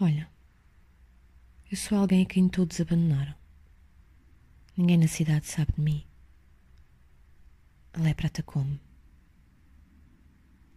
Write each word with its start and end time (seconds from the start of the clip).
Olha, 0.00 0.30
eu 1.68 1.76
sou 1.76 1.98
alguém 1.98 2.22
a 2.22 2.26
quem 2.26 2.48
todos 2.48 2.80
abandonaram. 2.80 3.34
Ninguém 4.76 4.96
na 4.96 5.08
cidade 5.08 5.46
sabe 5.46 5.72
de 5.72 5.80
mim. 5.80 6.06
A 7.92 8.00
lepra 8.00 8.28
atacou-me. 8.28 8.80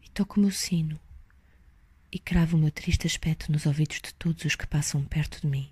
E 0.01 0.09
toco 0.09 0.39
o 0.39 0.41
meu 0.41 0.51
sino 0.51 0.99
e 2.11 2.17
cravo 2.17 2.57
o 2.57 2.59
meu 2.59 2.71
triste 2.71 3.05
aspecto 3.05 3.51
nos 3.51 3.67
ouvidos 3.67 4.01
de 4.01 4.11
todos 4.15 4.43
os 4.43 4.55
que 4.55 4.65
passam 4.65 5.05
perto 5.05 5.39
de 5.41 5.47
mim. 5.47 5.71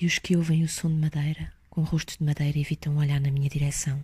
E 0.00 0.06
os 0.06 0.18
que 0.18 0.36
ouvem 0.36 0.62
o 0.62 0.68
som 0.68 0.88
de 0.88 0.94
madeira, 0.94 1.52
com 1.68 1.82
rostos 1.82 2.16
de 2.16 2.24
madeira, 2.24 2.58
evitam 2.58 2.96
olhar 2.96 3.20
na 3.20 3.30
minha 3.30 3.50
direção 3.50 4.02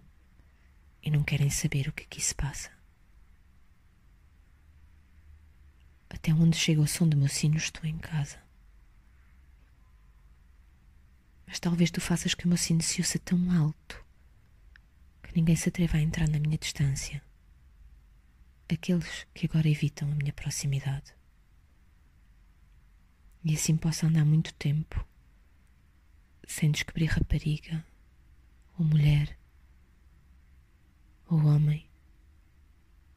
e 1.02 1.10
não 1.10 1.24
querem 1.24 1.48
saber 1.48 1.88
o 1.88 1.92
que 1.92 2.04
aqui 2.04 2.20
se 2.20 2.34
passa. 2.34 2.81
Até 6.22 6.32
onde 6.32 6.56
chega 6.56 6.80
o 6.80 6.86
som 6.86 7.08
do 7.08 7.16
meu 7.16 7.26
sino, 7.26 7.56
estou 7.56 7.84
em 7.84 7.98
casa. 7.98 8.38
Mas 11.44 11.58
talvez 11.58 11.90
tu 11.90 12.00
faças 12.00 12.32
que 12.32 12.44
o 12.44 12.48
meu 12.48 12.56
sino 12.56 12.80
se 12.80 13.00
ouça 13.00 13.18
tão 13.18 13.50
alto 13.50 14.06
que 15.20 15.34
ninguém 15.34 15.56
se 15.56 15.68
atreva 15.68 15.96
a 15.96 16.00
entrar 16.00 16.28
na 16.28 16.38
minha 16.38 16.56
distância. 16.56 17.20
Aqueles 18.72 19.26
que 19.34 19.46
agora 19.46 19.68
evitam 19.68 20.12
a 20.12 20.14
minha 20.14 20.32
proximidade. 20.32 21.12
E 23.44 23.54
assim 23.54 23.76
posso 23.76 24.06
andar 24.06 24.24
muito 24.24 24.54
tempo 24.54 25.04
sem 26.46 26.70
descobrir 26.70 27.06
rapariga 27.06 27.84
ou 28.78 28.84
mulher 28.84 29.36
ou 31.26 31.44
homem 31.46 31.84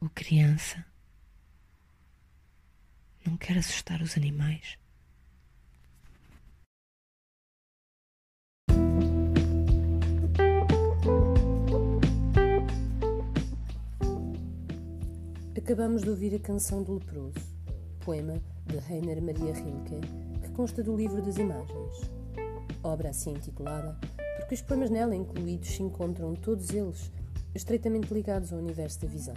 ou 0.01 0.09
criança 0.09 0.83
não 3.35 3.37
quero 3.37 3.59
assustar 3.59 4.01
os 4.01 4.15
animais. 4.15 4.77
Acabamos 15.57 16.03
de 16.03 16.09
ouvir 16.09 16.33
a 16.33 16.39
canção 16.39 16.81
do 16.81 16.93
leproso, 16.93 17.33
poema 18.05 18.41
de 18.67 18.77
Rainer 18.77 19.21
Maria 19.21 19.53
Rilke, 19.53 19.99
que 20.41 20.51
consta 20.51 20.81
do 20.81 20.95
livro 20.95 21.21
das 21.21 21.37
imagens. 21.37 22.09
Obra 22.83 23.09
assim 23.09 23.31
intitulada 23.31 23.99
porque 24.37 24.55
os 24.55 24.61
poemas 24.61 24.89
nela 24.89 25.13
incluídos 25.13 25.67
se 25.67 25.83
encontram 25.83 26.35
todos 26.35 26.69
eles 26.69 27.11
estreitamente 27.53 28.13
ligados 28.13 28.53
ao 28.53 28.59
universo 28.59 29.01
da 29.01 29.07
visão. 29.07 29.35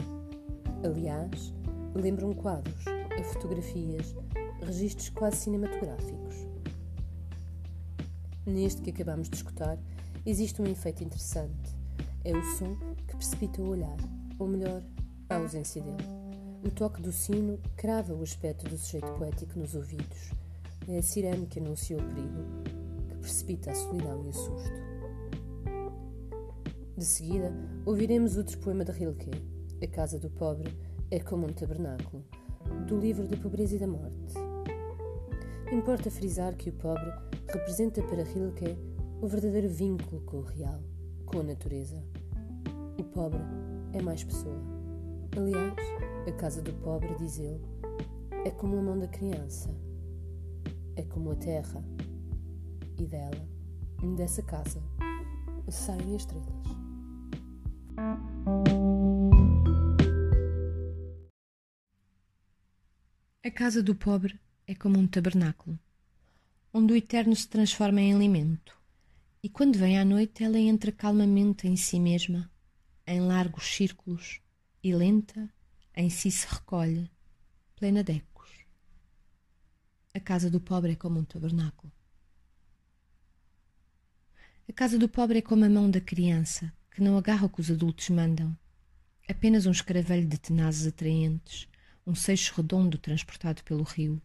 Aliás, 0.85 1.53
lembram 1.95 2.33
quadros, 2.33 2.85
a 3.19 3.25
fotografias, 3.25 4.15
registros 4.63 5.09
quase 5.09 5.39
cinematográficos. 5.39 6.47
Neste 8.47 8.81
que 8.81 8.91
acabamos 8.91 9.29
de 9.29 9.37
escutar, 9.37 9.77
existe 10.25 10.63
um 10.63 10.67
efeito 10.67 11.03
interessante. 11.03 11.77
É 12.25 12.37
o 12.37 12.43
som 12.57 12.77
que 13.07 13.17
precipita 13.17 13.61
o 13.61 13.71
olhar, 13.71 13.97
ou 14.39 14.47
melhor, 14.47 14.83
a 15.29 15.37
ausência 15.37 15.83
dele. 15.83 15.97
O 16.65 16.71
toque 16.71 17.03
do 17.03 17.13
sino 17.13 17.59
crava 17.77 18.15
o 18.15 18.23
aspecto 18.23 18.69
do 18.69 18.77
sujeito 18.77 19.11
poético 19.13 19.59
nos 19.59 19.75
ouvidos. 19.75 20.31
É 20.87 20.99
a 20.99 21.03
sirene 21.03 21.47
que 21.47 21.59
anuncia 21.59 21.97
o 21.97 22.03
perigo, 22.03 22.45
que 23.09 23.17
precipita 23.17 23.71
a 23.73 23.75
solidão 23.75 24.25
e 24.25 24.29
o 24.29 24.33
susto. 24.33 24.89
De 26.97 27.05
seguida, 27.05 27.53
ouviremos 27.85 28.37
outro 28.37 28.59
poema 28.59 28.85
de 28.85 28.93
Rilke, 28.93 29.31
A 29.83 29.87
Casa 29.87 30.19
do 30.19 30.31
Pobre 30.31 30.77
é 31.11 31.21
como 31.21 31.47
um 31.47 31.53
tabernáculo, 31.53 32.25
do 32.87 32.99
livro 32.99 33.27
da 33.27 33.37
pobreza 33.37 33.77
e 33.77 33.79
da 33.79 33.87
morte. 33.87 34.35
Importa 35.73 36.11
frisar 36.11 36.55
que 36.57 36.71
o 36.71 36.73
pobre 36.73 37.11
representa 37.49 38.03
para 38.03 38.23
Rilke 38.23 38.77
o 39.21 39.27
verdadeiro 39.27 39.69
vínculo 39.69 40.21
com 40.23 40.39
o 40.39 40.43
real, 40.43 40.81
com 41.27 41.41
a 41.41 41.43
natureza. 41.43 42.03
O 42.99 43.05
pobre 43.05 43.41
é 43.93 44.01
mais 44.01 44.25
pessoa. 44.25 44.61
Aliás, 45.37 45.75
a 46.27 46.33
casa 46.33 46.63
do 46.63 46.73
pobre, 46.75 47.15
diz 47.19 47.39
ele, 47.39 47.65
é 48.45 48.51
como 48.51 48.79
a 48.79 48.83
mão 48.83 48.99
da 48.99 49.09
criança, 49.09 49.75
é 50.97 51.03
como 51.03 51.33
a 51.33 51.37
terra, 51.37 51.85
e 52.99 53.07
dela, 53.07 53.47
dessa 54.17 54.43
casa, 54.43 54.83
saem 55.71 56.15
as 56.15 56.23
estrelas. 56.23 56.49
A 63.45 63.53
casa 63.53 63.81
do 63.81 63.95
pobre 63.95 64.39
é 64.67 64.75
como 64.75 64.99
um 64.99 65.07
tabernáculo, 65.07 65.79
onde 66.75 66.93
o 66.93 66.97
eterno 66.97 67.37
se 67.37 67.49
transforma 67.49 68.01
em 68.01 68.13
alimento, 68.13 68.77
e 69.41 69.49
quando 69.49 69.79
vem 69.79 69.97
à 69.97 70.05
noite 70.05 70.43
ela 70.43 70.59
entra 70.59 70.91
calmamente 70.91 71.69
em 71.69 71.77
si 71.77 72.01
mesma, 72.01 72.51
em 73.07 73.21
largos 73.21 73.65
círculos, 73.65 74.41
e 74.83 74.93
lenta 74.93 75.49
em 75.95 76.11
si 76.11 76.33
se 76.33 76.49
recolhe, 76.53 77.09
plena 77.77 78.03
de 78.03 78.15
ecos. 78.15 78.51
A 80.13 80.19
casa 80.19 80.51
do 80.51 80.61
pobre 80.61 80.93
é 80.93 80.97
como 80.97 81.21
um 81.21 81.25
tabernáculo. 81.25 81.93
A 84.69 84.73
casa 84.73 84.99
do 84.99 85.09
pobre 85.09 85.39
é 85.39 85.43
como 85.43 85.65
a 85.65 85.69
mão 85.69 85.89
da 85.89 86.01
criança, 86.01 86.73
que 86.91 87.01
não 87.01 87.17
agarra 87.17 87.47
o 87.47 87.49
que 87.49 87.61
os 87.61 87.71
adultos 87.71 88.09
mandam, 88.09 88.59
apenas 89.29 89.65
um 89.65 89.71
escaravelho 89.71 90.27
de 90.27 90.39
tenazes 90.39 90.89
atraentes, 90.89 91.69
um 92.09 92.15
seixo 92.15 92.55
redondo 92.57 92.97
transportado 92.97 93.63
pelo 93.63 93.83
rio, 93.83 94.21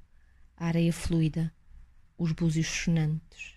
a 0.55 0.67
areia 0.67 0.93
fluida, 0.93 1.53
os 2.17 2.31
búzios 2.31 2.65
sonantes. 2.65 3.55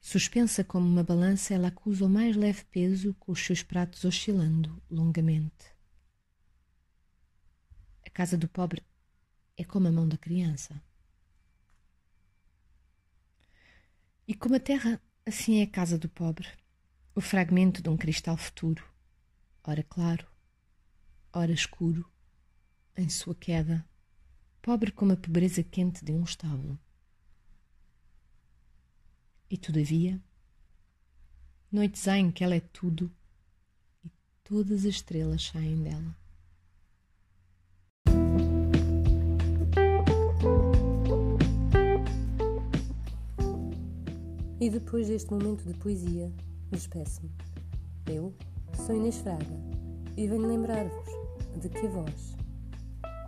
Suspensa 0.00 0.64
como 0.64 0.84
uma 0.84 1.04
balança, 1.04 1.54
ela 1.54 1.68
acusa 1.68 2.04
o 2.04 2.08
mais 2.08 2.34
leve 2.34 2.64
peso, 2.64 3.14
com 3.20 3.30
os 3.30 3.40
seus 3.40 3.62
pratos 3.62 4.04
oscilando 4.04 4.82
longamente. 4.90 5.72
A 8.04 8.10
casa 8.10 8.36
do 8.36 8.48
pobre 8.48 8.84
é 9.56 9.62
como 9.62 9.86
a 9.86 9.92
mão 9.92 10.08
da 10.08 10.18
criança. 10.18 10.82
E 14.26 14.34
como 14.34 14.56
a 14.56 14.60
terra, 14.60 15.00
assim 15.24 15.60
é 15.60 15.62
a 15.62 15.70
casa 15.70 15.96
do 15.96 16.08
pobre, 16.08 16.48
o 17.14 17.20
fragmento 17.20 17.80
de 17.80 17.88
um 17.88 17.96
cristal 17.96 18.36
futuro, 18.36 18.84
ora 19.62 19.84
claro, 19.84 20.26
ora 21.32 21.52
escuro, 21.52 22.04
em 22.96 23.08
sua 23.08 23.34
queda, 23.34 23.86
pobre 24.60 24.90
como 24.90 25.12
a 25.12 25.16
pobreza 25.16 25.62
quente 25.62 26.04
de 26.04 26.12
um 26.12 26.24
estábulo. 26.24 26.78
E 29.48 29.56
todavia, 29.56 30.20
noites 31.70 32.06
há 32.08 32.18
em 32.18 32.30
que 32.30 32.44
ela 32.44 32.54
é 32.54 32.60
tudo 32.60 33.10
e 34.04 34.10
todas 34.44 34.80
as 34.80 34.84
estrelas 34.84 35.44
saem 35.44 35.82
dela. 35.82 36.16
E 44.60 44.68
depois 44.68 45.08
deste 45.08 45.30
momento 45.30 45.64
de 45.64 45.72
poesia, 45.78 46.30
despeço-me. 46.70 47.30
Eu 48.06 48.34
sou 48.74 48.94
Inês 48.94 49.16
Fraga 49.18 49.56
e 50.16 50.26
venho 50.28 50.46
lembrar-vos 50.46 51.19
de 51.56 51.68
que 51.68 51.86
voz 51.88 52.36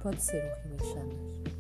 pode 0.03 0.23
ser 0.23 0.43
um 0.43 0.69
rio 0.69 0.75
em 0.75 0.93
chamas. 0.93 1.52